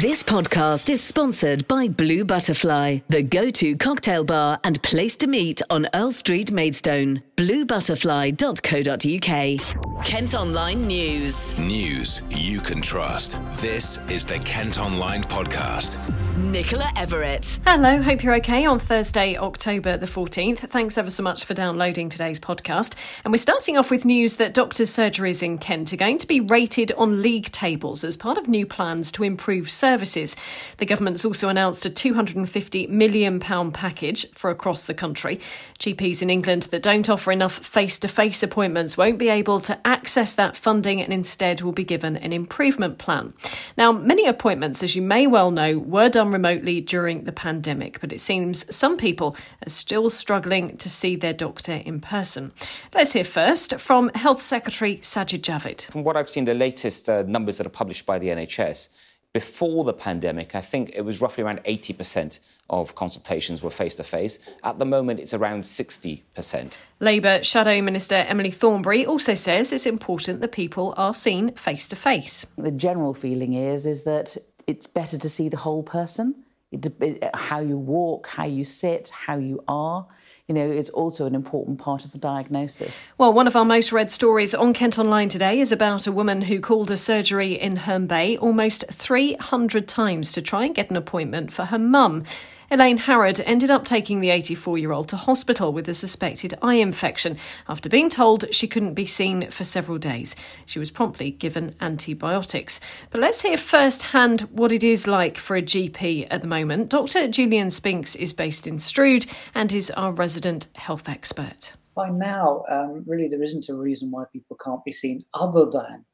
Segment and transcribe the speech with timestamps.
[0.00, 5.28] This podcast is sponsored by Blue Butterfly, the go to cocktail bar and place to
[5.28, 7.22] meet on Earl Street, Maidstone.
[7.36, 10.04] BlueButterfly.co.uk.
[10.04, 11.58] Kent Online News.
[11.58, 13.38] News you can trust.
[13.60, 15.96] This is the Kent Online Podcast.
[16.36, 17.58] Nicola Everett.
[17.64, 20.58] Hello, hope you're okay on Thursday, October the 14th.
[20.58, 22.94] Thanks ever so much for downloading today's podcast.
[23.24, 26.40] And we're starting off with news that doctors' surgeries in Kent are going to be
[26.40, 30.34] rated on league tables as part of new plans to improve services.
[30.78, 35.38] The government's also announced a £250 million package for across the country.
[35.78, 39.78] GPs in England that don't offer enough face to face appointments won't be able to
[39.86, 43.34] access that funding and instead will be given an improvement plan.
[43.76, 48.10] Now, many appointments, as you may well know, were done remotely during the pandemic, but
[48.10, 52.52] it seems some people are still struggling to see their doctor in person.
[52.94, 55.82] Let's hear first from Health Secretary Sajid Javid.
[55.92, 58.88] From what I've seen, the latest uh, numbers that are published by the NHS,
[59.34, 62.38] before the pandemic, I think it was roughly around 80%
[62.70, 64.38] of consultations were face to face.
[64.62, 66.78] At the moment, it's around 60%.
[67.00, 71.96] Labour Shadow Minister Emily Thornberry also says it's important that people are seen face to
[71.96, 72.46] face.
[72.56, 74.36] The general feeling is is that
[74.68, 79.10] it's better to see the whole person, it, it, how you walk, how you sit,
[79.10, 80.06] how you are
[80.48, 83.00] you know, it's also an important part of the diagnosis.
[83.16, 86.42] Well, one of our most read stories on Kent Online today is about a woman
[86.42, 90.96] who called a surgery in Herne Bay almost 300 times to try and get an
[90.96, 92.24] appointment for her mum.
[92.70, 96.74] Elaine Harrod ended up taking the 84 year old to hospital with a suspected eye
[96.74, 97.36] infection
[97.68, 100.34] after being told she couldn't be seen for several days.
[100.66, 102.80] She was promptly given antibiotics.
[103.10, 106.88] But let's hear firsthand what it is like for a GP at the moment.
[106.88, 107.28] Dr.
[107.28, 111.74] Julian Spinks is based in Strood and is our resident health expert.
[111.94, 116.04] By now, um, really, there isn't a reason why people can't be seen other than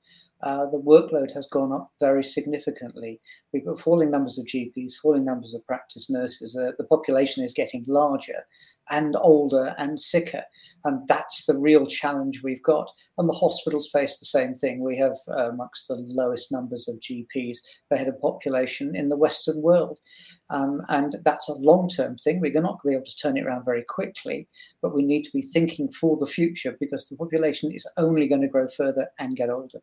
[0.43, 3.21] uh, the workload has gone up very significantly.
[3.53, 6.57] We've got falling numbers of GPs, falling numbers of practice nurses.
[6.57, 8.47] Uh, the population is getting larger
[8.91, 10.43] and older and sicker.
[10.85, 12.91] And that's the real challenge we've got.
[13.19, 14.83] And the hospitals face the same thing.
[14.83, 17.59] We have uh, amongst the lowest numbers of GPs
[17.91, 19.99] per head of population in the Western world.
[20.49, 22.41] Um, and that's a long term thing.
[22.41, 24.49] We're not going to be able to turn it around very quickly,
[24.81, 28.43] but we need to be thinking for the future because the population is only going
[28.43, 29.81] to grow further and get older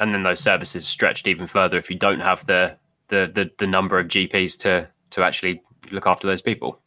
[0.00, 2.76] and then those services stretched even further if you don't have the
[3.08, 6.80] the the, the number of GPs to to actually look after those people.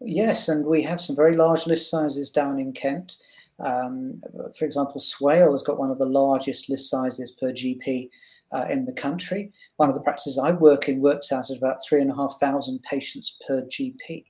[0.00, 3.16] Yes, and we have some very large list sizes down in Kent.
[3.58, 4.20] Um,
[4.56, 8.08] for example, Swale has got one of the largest list sizes per GP
[8.52, 9.52] uh, in the country.
[9.76, 12.38] One of the practices I work in works out at about three and a half
[12.38, 14.24] thousand patients per GP.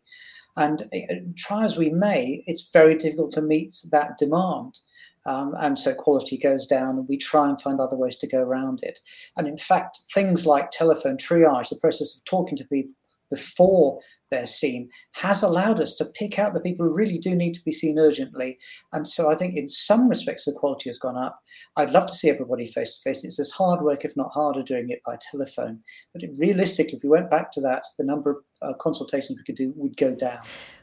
[0.56, 4.78] And uh, try as we may, it's very difficult to meet that demand.
[5.27, 8.43] Um, and so quality goes down, and we try and find other ways to go
[8.43, 8.99] around it.
[9.37, 12.93] And in fact, things like telephone triage, the process of talking to people
[13.31, 17.53] before they're seen, has allowed us to pick out the people who really do need
[17.53, 18.59] to be seen urgently.
[18.95, 21.39] And so I think in some respects, the quality has gone up.
[21.77, 23.25] I'd love to see everybody face to face.
[23.25, 25.81] It's as hard work, if not harder, doing it by telephone.
[26.15, 29.57] But realistically, if we went back to that, the number of uh, consultations we could
[29.57, 30.41] do would go down.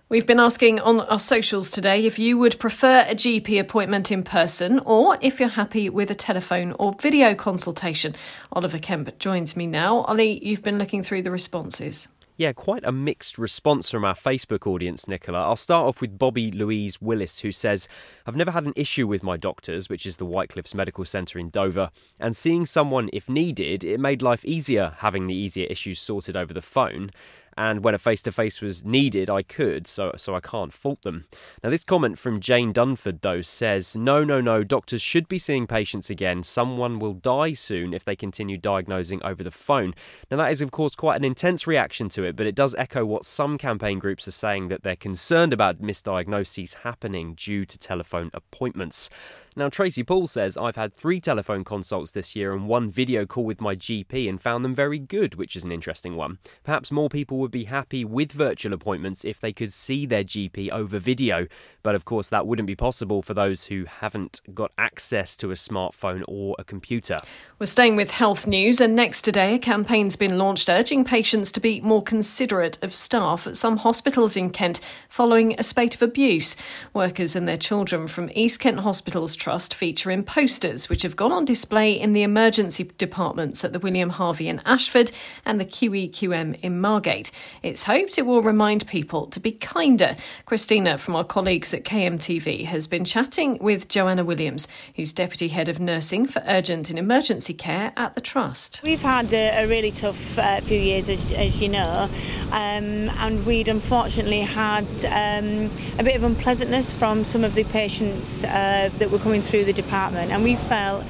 [0.08, 4.22] We've been asking on our socials today if you would prefer a GP appointment in
[4.22, 8.14] person or if you're happy with a telephone or video consultation.
[8.52, 10.02] Oliver Kemp joins me now.
[10.02, 12.08] Ollie, you've been looking through the responses.
[12.38, 15.42] Yeah, quite a mixed response from our Facebook audience, Nicola.
[15.42, 17.88] I'll start off with Bobby Louise Willis, who says,
[18.28, 21.50] I've never had an issue with my doctors, which is the Whitecliffs Medical Centre in
[21.50, 26.36] Dover, and seeing someone if needed, it made life easier having the easier issues sorted
[26.36, 27.10] over the phone
[27.58, 31.02] and when a face to face was needed, I could, so so I can't fault
[31.04, 31.26] them.
[31.64, 34.64] Now, this comment from Jane Dunford though says, "No, no, no.
[34.64, 36.44] Doctors should be seeing patients again.
[36.44, 39.94] Someone will die soon if they continue diagnosing over the phone."
[40.30, 43.06] Now, that is of course quite an intense reaction to it, but it does echo
[43.06, 48.30] what some campaign groups are saying that they're concerned about misdiagnoses happening due to telephone
[48.34, 49.10] appointments.
[49.58, 53.46] Now, Tracy Paul says, I've had three telephone consults this year and one video call
[53.46, 56.40] with my GP and found them very good, which is an interesting one.
[56.66, 60.72] Perhaps more people would be happy with virtual appointments if they could see their GP
[60.72, 61.48] over video,
[61.84, 65.54] but of course, that wouldn't be possible for those who haven't got access to a
[65.54, 67.20] smartphone or a computer.
[67.58, 71.62] We're staying with health news, and next today, a campaign's been launched urging patients to
[71.62, 76.58] be more considerate of staff at some hospitals in Kent following a spate of abuse.
[76.94, 81.32] Workers and their children from East Kent hospitals Trust feature in posters, which have gone
[81.32, 85.12] on display in the emergency departments at the William Harvey in Ashford
[85.46, 87.30] and the QEQM in Margate.
[87.62, 90.16] It's hoped it will remind people to be kinder.
[90.48, 95.70] Christina from our colleagues at KMTV has been chatting with Joanna Williams, who's Deputy Head
[95.70, 98.82] of Nursing for Urgent and Emergency Care at the Trust.
[98.82, 102.10] We've had a, a really tough uh, few years, as, as you know,
[102.48, 108.44] um, and we'd unfortunately had um, a bit of unpleasantness from some of the patients
[108.44, 111.06] uh, that were coming through the department, and we felt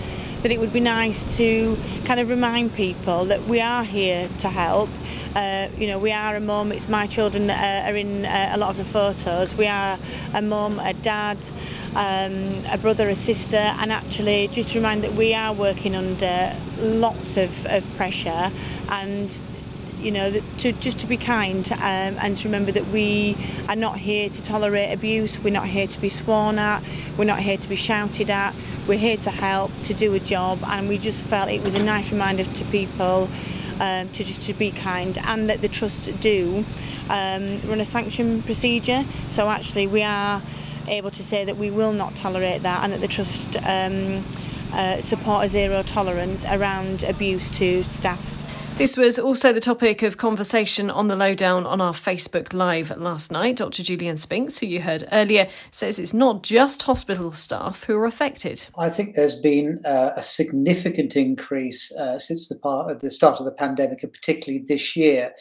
[0.45, 1.75] that it would be nice to
[2.06, 4.89] kind of remind people that we are here to help.
[5.36, 8.57] Uh, you know, we are a mum, it's my children that are in uh, a
[8.57, 9.56] lot of the photos.
[9.56, 9.98] We are
[10.33, 11.39] a mum, a dad,
[11.95, 16.56] um, a brother, a sister, and actually just to remind that we are working under
[16.77, 18.51] lots of, of pressure
[18.89, 19.42] and
[20.00, 21.80] you know, to just to be kind um,
[22.20, 23.38] and to remember that we
[23.68, 25.40] are not here to tolerate abuse.
[25.40, 26.84] We're not here to be sworn at.
[27.18, 28.54] We're not here to be shouted at.
[28.88, 31.84] We're here to help, to do a job, and we just felt it was a
[31.84, 33.30] nice reminder to people
[33.80, 36.66] um, to just to be kind, and that the trust do
[37.10, 39.06] um, run a sanction procedure.
[39.28, 40.42] So actually, we are
[40.88, 43.58] able to say that we will not tolerate that, and that the trust.
[43.64, 44.24] Um,
[44.74, 48.34] uh, support a zero tolerance around abuse to staff.
[48.77, 53.31] This was also the topic of conversation on the lowdown on our Facebook Live last
[53.31, 53.56] night.
[53.56, 53.83] Dr.
[53.83, 58.68] Julian Spinks, who you heard earlier, says it's not just hospital staff who are affected.
[58.77, 63.45] I think there's been uh, a significant increase uh, since the, part, the start of
[63.45, 65.31] the pandemic, and particularly this year,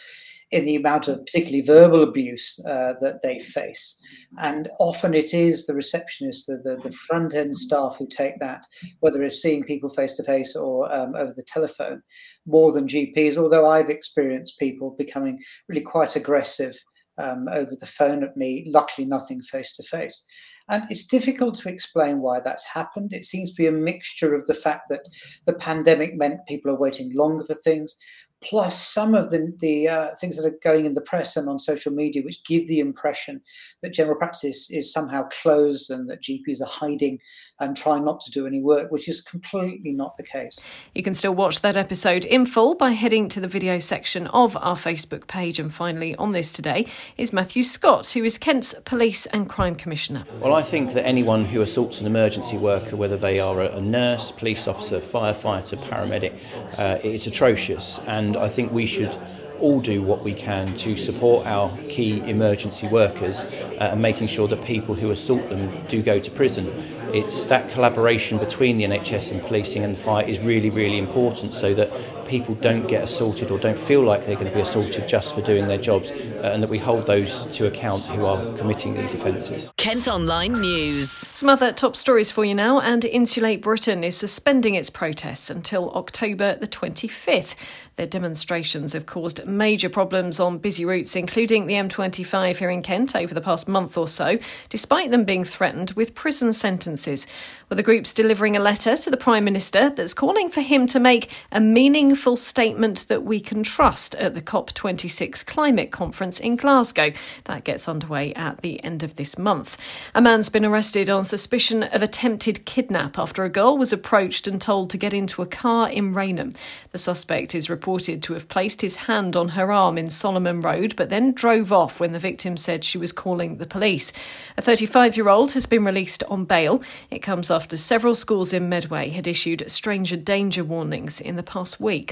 [0.54, 4.00] in the amount of particularly verbal abuse uh, that they face.
[4.38, 8.64] And often it is the receptionists, the, the, the, front end staff who take that,
[9.00, 12.02] whether it's seeing people face to face or um, over the telephone,
[12.46, 16.76] more than GPs, although I've experienced people becoming really quite aggressive
[17.18, 20.24] um, over the phone at me, luckily nothing face to face.
[20.68, 23.12] And it's difficult to explain why that's happened.
[23.12, 25.06] It seems to be a mixture of the fact that
[25.46, 27.94] the pandemic meant people are waiting longer for things,
[28.44, 31.58] plus some of the, the uh, things that are going in the press and on
[31.58, 33.40] social media, which give the impression
[33.82, 37.18] that general practice is somehow closed and that GPs are hiding
[37.60, 40.60] and trying not to do any work, which is completely not the case.
[40.94, 44.56] You can still watch that episode in full by heading to the video section of
[44.58, 45.58] our Facebook page.
[45.58, 46.86] And finally, on this today
[47.16, 50.24] is Matthew Scott, who is Kent's Police and Crime Commissioner.
[50.40, 54.30] Well, I think that anyone who assaults an emergency worker, whether they are a nurse,
[54.30, 56.38] police officer, firefighter, paramedic,
[56.76, 58.00] uh, it's atrocious.
[58.06, 59.16] And and I think we should
[59.60, 64.48] all do what we can to support our key emergency workers uh, and making sure
[64.48, 66.66] that people who assault them do go to prison.
[67.14, 71.54] It's that collaboration between the NHS and policing and the fire is really, really important
[71.54, 71.92] so that
[72.26, 75.42] people don't get assaulted or don't feel like they're going to be assaulted just for
[75.42, 79.14] doing their jobs uh, and that we hold those to account who are committing these
[79.14, 79.70] offences.
[79.76, 81.24] Kent Online News.
[81.32, 85.90] Some other top stories for you now and Insulate Britain is suspending its protests until
[85.92, 87.54] October the 25th.
[87.96, 93.14] Their demonstrations have caused major problems on busy routes, including the M25 here in Kent
[93.14, 94.38] over the past month or so,
[94.68, 97.28] despite them being threatened with prison sentences.
[97.70, 100.98] Well, the group's delivering a letter to the Prime Minister that's calling for him to
[100.98, 107.12] make a meaningful statement that we can trust at the COP26 climate conference in Glasgow.
[107.44, 109.76] That gets underway at the end of this month.
[110.14, 114.60] A man's been arrested on suspicion of attempted kidnap after a girl was approached and
[114.60, 116.54] told to get into a car in Rainham.
[116.92, 120.60] The suspect is reported reported to have placed his hand on her arm in Solomon
[120.60, 124.12] Road, but then drove off when the victim said she was calling the police.
[124.58, 126.82] A 35 year old has been released on bail.
[127.10, 131.80] It comes after several schools in Medway had issued stranger danger warnings in the past
[131.80, 132.03] week.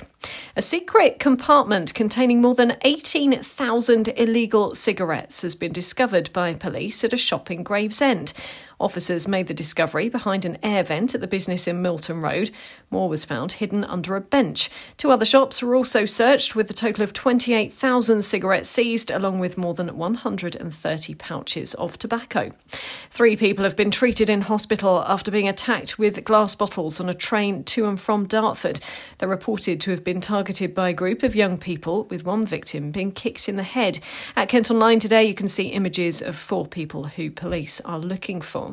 [0.55, 7.13] A secret compartment containing more than 18,000 illegal cigarettes has been discovered by police at
[7.13, 8.32] a shop in Gravesend.
[8.82, 12.51] Officers made the discovery behind an air vent at the business in Milton Road.
[12.91, 14.69] More was found hidden under a bench.
[14.96, 19.56] Two other shops were also searched, with a total of 28,000 cigarettes seized, along with
[19.56, 22.51] more than 130 pouches of tobacco.
[23.08, 27.15] Three people have been treated in hospital after being attacked with glass bottles on a
[27.15, 28.81] train to and from Dartford.
[29.19, 32.91] They're reported to have been targeted by a group of young people, with one victim
[32.91, 34.01] being kicked in the head.
[34.34, 38.41] At Kent Online today, you can see images of four people who police are looking
[38.41, 38.71] for.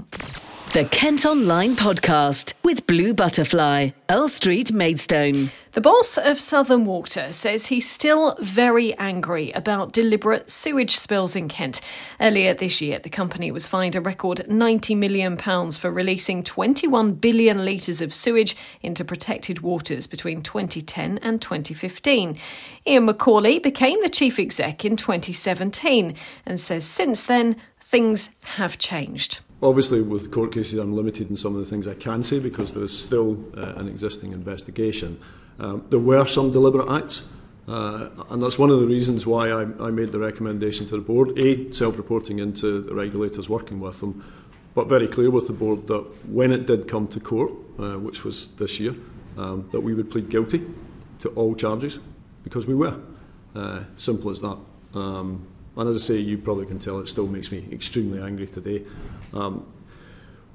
[0.74, 5.50] The Kent Online Podcast with Blue Butterfly, Earl Street, Maidstone.
[5.72, 11.48] The boss of Southern Water says he's still very angry about deliberate sewage spills in
[11.48, 11.82] Kent.
[12.22, 15.38] Earlier this year, the company was fined a record £90 million
[15.72, 22.38] for releasing 21 billion litres of sewage into protected waters between 2010 and 2015.
[22.86, 26.14] Ian McAulay became the chief exec in 2017
[26.46, 29.40] and says since then, things have changed.
[29.62, 32.74] Obviously, with court cases, I'm limited in some of the things I can say because
[32.74, 35.20] there is still uh, an existing investigation.
[35.60, 37.24] Um, there were some deliberate acts.
[37.68, 41.04] Uh, and that's one of the reasons why I, I made the recommendation to the
[41.04, 44.24] board A, self reporting into the regulators working with them,
[44.74, 48.24] but very clear with the board that when it did come to court, uh, which
[48.24, 48.96] was this year,
[49.38, 50.66] um, that we would plead guilty
[51.20, 52.00] to all charges
[52.44, 53.00] because we were.
[53.56, 54.58] Uh, simple as that.
[54.94, 55.46] Um,
[55.76, 58.84] and as I say, you probably can tell it still makes me extremely angry today.
[59.34, 59.66] Um,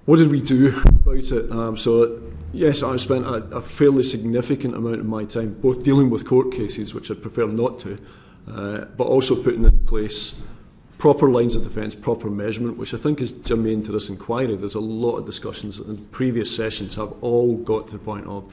[0.04, 1.50] what did we do about it?
[1.50, 2.20] Um, so,
[2.52, 6.52] yes, I spent a, a fairly significant amount of my time both dealing with court
[6.52, 7.98] cases, which I'd prefer not to,
[8.50, 10.42] uh, but also putting in place
[10.98, 14.56] proper lines of defence, proper measurement, which I think is germane to this inquiry.
[14.56, 18.50] There's a lot of discussions in previous sessions have all got to the point of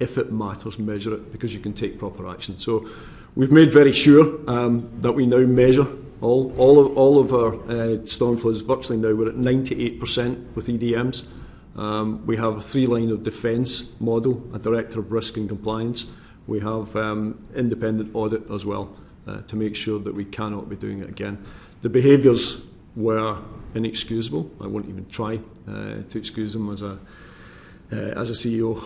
[0.00, 2.58] if it matters, measure it because you can take proper action.
[2.58, 2.88] So
[3.36, 5.86] we've made very sure um, that we now measure
[6.24, 9.12] all, all, of, all of our uh, storm floods virtually now.
[9.12, 11.24] We're at 98% with EDMs.
[11.76, 16.06] Um, we have a three line of defence model, a director of risk and compliance.
[16.46, 20.76] We have um, independent audit as well uh, to make sure that we cannot be
[20.76, 21.44] doing it again.
[21.82, 22.62] The behaviours
[22.96, 23.38] were
[23.74, 24.50] inexcusable.
[24.60, 26.98] I won't even try uh, to excuse them as a,
[27.92, 28.82] uh, as a CEO.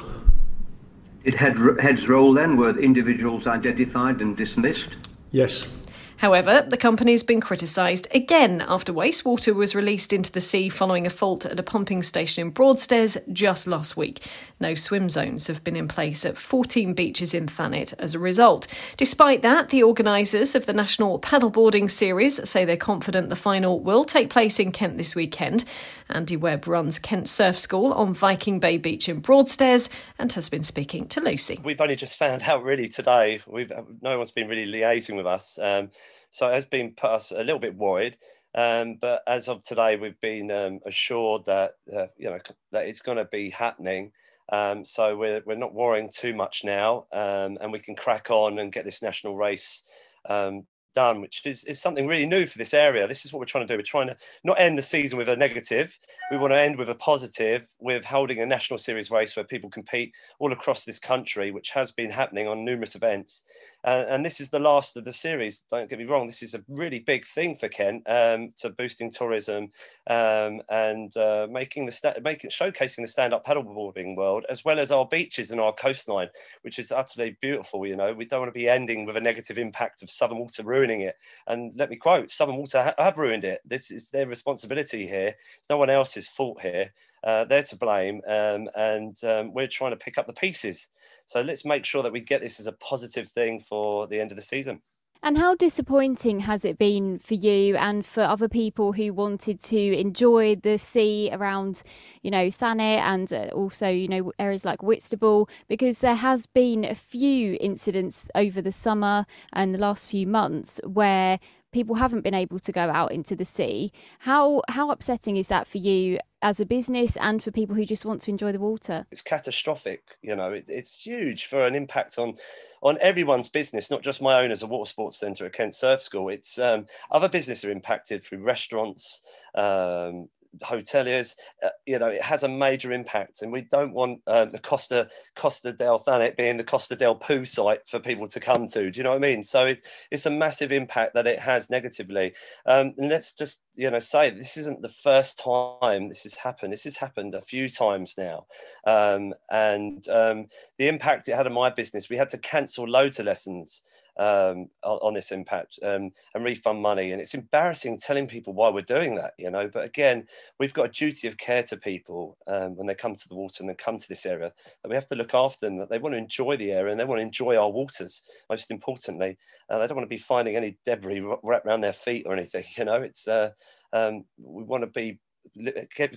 [1.25, 2.57] Did head, heads roll then?
[2.57, 4.90] Were individuals identified and dismissed?
[5.30, 5.76] Yes,
[6.18, 11.10] However, the company's been criticised again after wastewater was released into the sea following a
[11.10, 14.20] fault at a pumping station in Broadstairs just last week.
[14.58, 18.66] No swim zones have been in place at 14 beaches in Thanet as a result.
[18.96, 24.04] Despite that, the organisers of the National Paddleboarding Series say they're confident the final will
[24.04, 25.64] take place in Kent this weekend.
[26.10, 29.88] Andy Webb runs Kent Surf School on Viking Bay Beach in Broadstairs
[30.18, 31.60] and has been speaking to Lucy.
[31.62, 33.40] We've only just found out really today.
[33.46, 35.58] We've no one's been really liaising with us.
[35.60, 35.90] Um,
[36.30, 38.16] so it has been put us a little bit worried.
[38.54, 42.38] Um, but as of today, we've been um, assured that uh, you know
[42.72, 44.12] that it's going to be happening.
[44.50, 48.58] Um, so we're we're not worrying too much now, um, and we can crack on
[48.58, 49.84] and get this national race
[50.28, 50.66] um,
[50.98, 53.06] done, which is, is something really new for this area.
[53.06, 53.78] This is what we're trying to do.
[53.78, 55.88] We're trying to not end the season with a negative.
[56.32, 59.70] We want to end with a positive, with holding a national series race where people
[59.70, 63.44] compete all across this country, which has been happening on numerous events.
[63.84, 65.64] Uh, and this is the last of the series.
[65.70, 66.26] Don't get me wrong.
[66.26, 69.62] This is a really big thing for Kent um, to boosting tourism
[70.08, 74.90] um, and uh, making the sta- making showcasing the stand-up paddleboarding world, as well as
[74.90, 76.30] our beaches and our coastline,
[76.62, 77.86] which is utterly beautiful.
[77.86, 80.64] You know, we don't want to be ending with a negative impact of Southern Water
[80.64, 81.16] ruining it.
[81.47, 83.61] And let me quote: Southern Water ha- have ruined it.
[83.64, 85.35] This is their responsibility here.
[85.59, 86.92] It's no one else's fault here.
[87.25, 90.88] Uh, they're to blame, um, and um, we're trying to pick up the pieces.
[91.26, 94.30] So let's make sure that we get this as a positive thing for the end
[94.30, 94.80] of the season.
[95.20, 99.98] And how disappointing has it been for you and for other people who wanted to
[99.98, 101.82] enjoy the sea around,
[102.22, 105.48] you know, Thanet and uh, also, you know, areas like Whitstable?
[105.66, 110.80] Because there has been a few incidents over the summer and the last few months
[110.84, 111.40] where
[111.72, 113.92] people haven't been able to go out into the sea.
[114.20, 118.04] How how upsetting is that for you as a business and for people who just
[118.04, 119.06] want to enjoy the water?
[119.10, 120.16] It's catastrophic.
[120.22, 122.37] You know, it, it's huge for an impact on
[122.82, 126.02] on everyone's business, not just my own as a water sports centre at Kent Surf
[126.02, 126.28] School.
[126.28, 129.22] It's um, other businesses are impacted through restaurants,
[129.54, 130.28] um,
[130.60, 131.34] hoteliers,
[131.64, 133.42] uh, you know, it has a major impact.
[133.42, 137.44] And we don't want uh, the Costa Costa del Thanet being the Costa del Poo
[137.44, 138.90] site for people to come to.
[138.90, 139.44] Do you know what I mean?
[139.44, 142.34] So it, it's a massive impact that it has negatively.
[142.66, 146.72] Um, and let's just, you know, say this isn't the first time this has happened.
[146.72, 148.46] This has happened a few times now.
[148.86, 150.46] Um, and um,
[150.78, 153.82] the impact it had on my business, we had to cancel loads of lessons
[154.18, 157.12] um, on, on, this impact um, and refund money.
[157.12, 159.70] And it's embarrassing telling people why we're doing that, you know.
[159.72, 160.26] But again,
[160.58, 163.56] we've got a duty of care to people um, when they come to the water
[163.60, 165.98] and they come to this area that we have to look after them, that they
[165.98, 169.38] want to enjoy the area and they want to enjoy our waters, most importantly.
[169.70, 172.64] Uh, they don't want to be finding any debris wrapped around their feet or anything,
[172.76, 172.96] you know.
[172.96, 173.50] It's uh,
[173.92, 175.20] um, we want to be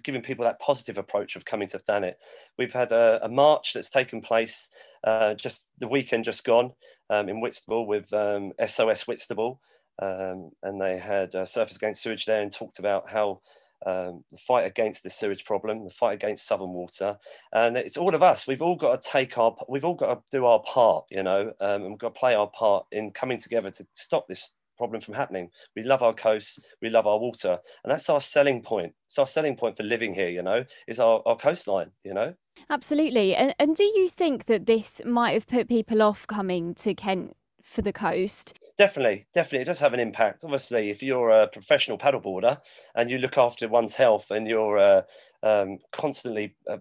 [0.03, 2.15] giving people that positive approach of coming to Thanet.
[2.57, 4.69] We've had a, a march that's taken place
[5.03, 6.71] uh, just the weekend just gone
[7.09, 9.59] um, in Whitstable with um, SOS Whitstable,
[10.01, 13.41] um, and they had uh, Surfers Against Sewage there and talked about how
[13.85, 17.17] um, the fight against the sewage problem, the fight against Southern Water,
[17.51, 18.45] and it's all of us.
[18.45, 21.51] We've all got to take our, we've all got to do our part, you know,
[21.59, 25.01] um, and we've got to play our part in coming together to stop this problem
[25.01, 25.49] from happening.
[25.75, 28.93] We love our coast, we love our water, and that's our selling point.
[29.07, 32.33] It's our selling point for living here, you know, is our, our coastline, you know.
[32.69, 33.35] Absolutely.
[33.35, 37.35] And, and do you think that this might have put people off coming to Kent
[37.63, 38.53] for the coast?
[38.81, 40.43] definitely, definitely, it does have an impact.
[40.43, 42.57] Obviously, if you're a professional paddleboarder
[42.95, 45.01] and you look after one's health and you're uh,
[45.43, 46.77] um, constantly uh,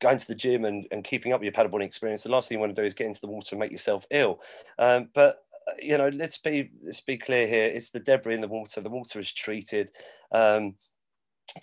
[0.00, 2.56] going to the gym and, and keeping up with your paddleboarding experience, the last thing
[2.56, 4.40] you want to do is get into the water and make yourself ill.
[4.78, 5.45] Um, but
[5.80, 7.66] you know, let's be let's be clear here.
[7.66, 8.80] It's the debris in the water.
[8.80, 9.90] The water is treated.
[10.32, 10.74] Um,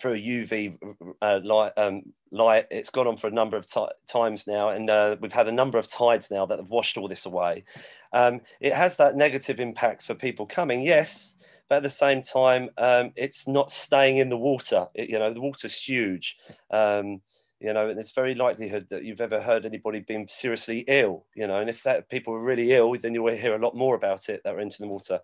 [0.00, 0.76] through a UV
[1.22, 2.66] uh, light, um, light.
[2.70, 3.66] It's gone on for a number of
[4.08, 7.08] times now, and uh, we've had a number of tides now that have washed all
[7.08, 7.64] this away.
[8.12, 11.36] Um, it has that negative impact for people coming, yes,
[11.68, 14.86] but at the same time, um, it's not staying in the water.
[14.94, 16.36] It, you know, the water's huge.
[16.70, 17.20] Um,
[17.64, 21.46] you know, and it's very likelihood that you've ever heard anybody being seriously ill, you
[21.46, 24.28] know, and if that people were really ill, then you'll hear a lot more about
[24.28, 25.18] it that are into the water.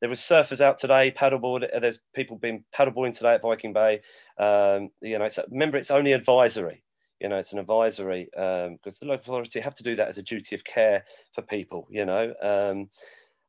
[0.00, 1.74] There was surfers out today, paddleboard.
[1.74, 4.02] Uh, there's people being paddleboarding today at Viking Bay.
[4.36, 6.82] Um, you know, it's remember it's only advisory.
[7.18, 10.18] You know, it's an advisory because um, the local authority have to do that as
[10.18, 11.88] a duty of care for people.
[11.90, 12.90] You know, um,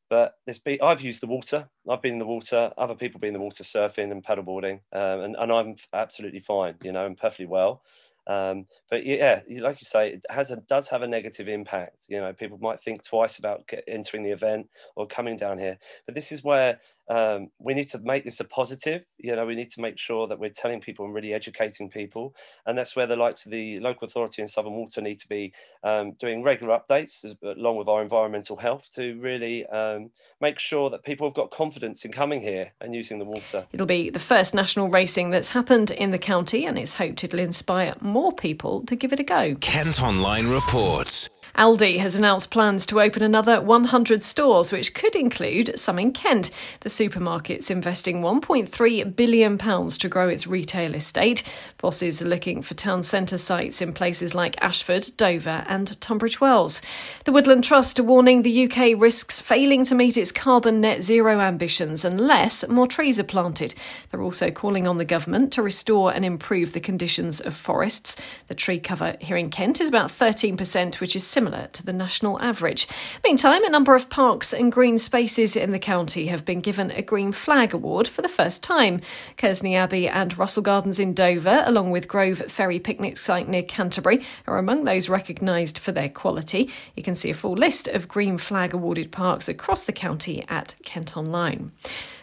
[0.10, 1.68] but there's been, I've used the water.
[1.90, 2.72] I've been in the water.
[2.78, 6.76] Other people been in the water surfing and paddleboarding, um, and, and I'm absolutely fine.
[6.82, 7.82] You know, and perfectly well.
[8.28, 12.06] Um, but yeah, like you say, it has a, does have a negative impact.
[12.08, 15.78] You know, people might think twice about entering the event or coming down here.
[16.06, 16.80] But this is where
[17.10, 19.04] um, we need to make this a positive.
[19.18, 22.36] You know, we need to make sure that we're telling people and really educating people,
[22.66, 25.54] and that's where the likes of the local authority and Southern Water need to be
[25.84, 30.10] um, doing regular updates along with our environmental health to really um,
[30.42, 33.66] make sure that people have got confidence in coming here and using the water.
[33.72, 37.40] It'll be the first national racing that's happened in the county, and it's hoped it'll
[37.40, 39.56] inspire more people to give it a go.
[39.62, 41.30] Kent Online reports.
[41.58, 46.52] Aldi has announced plans to open another 100 stores, which could include some in Kent.
[46.82, 51.42] The supermarket's investing £1.3 billion to grow its retail estate.
[51.80, 56.80] Bosses are looking for town centre sites in places like Ashford, Dover, and Tunbridge Wells.
[57.24, 61.40] The Woodland Trust are warning the UK risks failing to meet its carbon net zero
[61.40, 63.74] ambitions unless more trees are planted.
[64.12, 68.07] They're also calling on the government to restore and improve the conditions of forests.
[68.48, 72.42] The tree cover here in Kent is about 13%, which is similar to the national
[72.42, 72.88] average.
[73.24, 77.02] Meantime, a number of parks and green spaces in the county have been given a
[77.02, 79.02] Green Flag Award for the first time.
[79.36, 84.22] Kearsney Abbey and Russell Gardens in Dover, along with Grove Ferry Picnic Site near Canterbury,
[84.46, 86.70] are among those recognised for their quality.
[86.96, 90.76] You can see a full list of Green Flag awarded parks across the county at
[90.84, 91.72] Kent Online.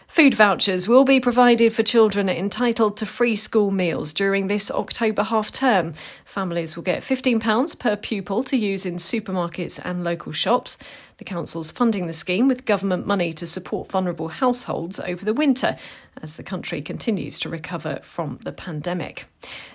[0.07, 5.23] Food vouchers will be provided for children entitled to free school meals during this October
[5.23, 5.93] half term.
[6.23, 10.77] Families will get £15 per pupil to use in supermarkets and local shops.
[11.17, 15.77] The Council's funding the scheme with government money to support vulnerable households over the winter
[16.21, 19.25] as the country continues to recover from the pandemic.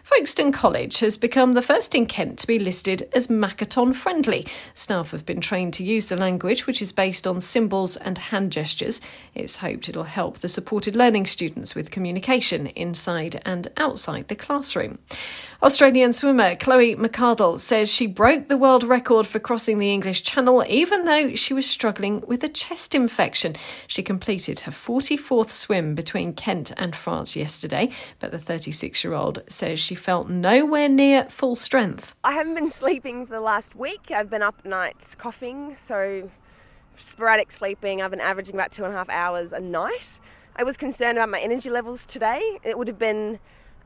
[0.03, 4.47] Folkestone College has become the first in Kent to be listed as Makaton friendly.
[4.75, 8.53] Staff have been trained to use the language, which is based on symbols and hand
[8.53, 9.01] gestures.
[9.35, 14.99] It's hoped it'll help the supported learning students with communication inside and outside the classroom.
[15.63, 20.65] Australian swimmer Chloe McCardel says she broke the world record for crossing the English Channel
[20.67, 23.55] even though she was struggling with a chest infection.
[23.87, 29.43] She completed her 44th swim between Kent and France yesterday, but the 36 year old
[29.49, 32.15] says she felt nowhere near full strength.
[32.25, 34.11] I haven't been sleeping for the last week.
[34.11, 36.31] I've been up nights coughing, so
[36.97, 38.01] sporadic sleeping.
[38.01, 40.21] I've been averaging about two and a half hours a night.
[40.57, 42.41] I was concerned about my energy levels today.
[42.63, 43.39] It would have been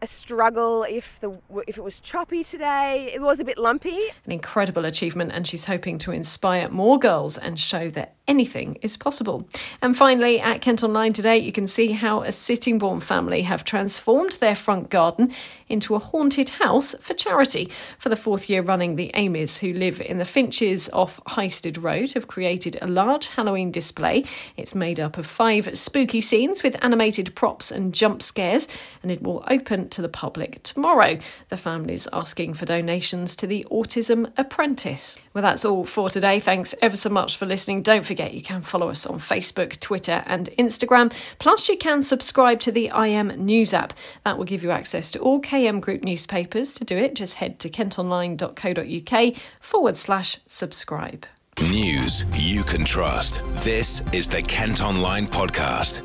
[0.05, 1.31] a struggle if the
[1.67, 3.11] if it was choppy today.
[3.15, 3.99] It was a bit lumpy.
[4.27, 8.97] An incredible achievement, and she's hoping to inspire more girls and show that anything is
[8.97, 9.47] possible.
[9.83, 14.33] And finally, at Kent Online today, you can see how a Sittingbourne family have transformed
[14.33, 15.33] their front garden
[15.69, 17.71] into a haunted house for charity.
[17.99, 22.13] For the fourth year running, the Amys, who live in the Finches off Highstead Road,
[22.13, 24.25] have created a large Halloween display.
[24.57, 28.69] It's made up of five spooky scenes with animated props and jump scares,
[29.03, 31.19] and it will open to the public tomorrow.
[31.49, 35.17] The family's asking for donations to the Autism Apprentice.
[35.33, 36.41] Well, that's all for today.
[36.41, 37.83] Thanks ever so much for listening.
[37.83, 41.13] Don't forget you can follow us on Facebook, Twitter, and Instagram.
[41.41, 43.93] Plus, you can subscribe to the IM News app.
[44.25, 46.75] That will give you access to all KM Group newspapers.
[46.75, 51.27] To do it, just head to kentonline.co.uk forward slash subscribe.
[51.61, 53.43] News you can trust.
[53.65, 56.03] This is the Kent Online Podcast.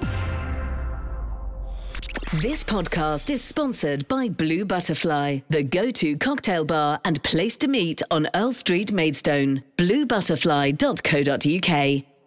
[2.35, 7.67] This podcast is sponsored by Blue Butterfly, the go to cocktail bar and place to
[7.67, 9.63] meet on Earl Street, Maidstone.
[9.77, 12.18] BlueButterfly.co.uk.